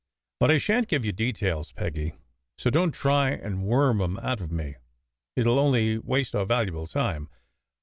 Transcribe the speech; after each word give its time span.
But 0.39 0.49
I 0.49 0.57
shan 0.57 0.81
t 0.81 0.87
give 0.87 1.05
you 1.05 1.11
details, 1.11 1.71
Peggy, 1.71 2.13
so 2.57 2.71
don 2.71 2.91
t 2.91 2.97
try 2.97 3.29
and 3.29 3.61
worm 3.61 4.01
em 4.01 4.17
out 4.17 4.41
of 4.41 4.51
me. 4.51 4.77
It 5.35 5.45
ll 5.45 5.59
only 5.59 5.99
waste 5.99 6.33
our 6.33 6.47
valuable 6.47 6.87
time. 6.87 7.29